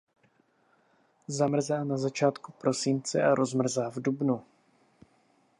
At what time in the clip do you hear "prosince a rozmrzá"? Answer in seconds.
2.51-3.89